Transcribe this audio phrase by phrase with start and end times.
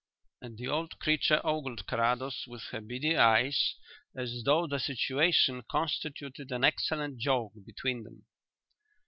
[0.41, 3.75] and the old creature ogled Carrados with her beady eyes
[4.17, 8.25] as though the situation constituted an excellent joke between them.